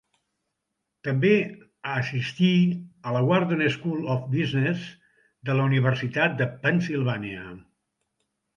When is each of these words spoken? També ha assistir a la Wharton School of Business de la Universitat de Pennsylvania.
També 1.07 1.33
ha 1.41 1.91
assistir 2.03 2.49
a 3.09 3.13
la 3.17 3.21
Wharton 3.29 3.61
School 3.77 4.09
of 4.15 4.25
Business 4.33 4.89
de 5.51 5.59
la 5.61 5.69
Universitat 5.69 6.37
de 6.43 6.51
Pennsylvania. 6.67 7.47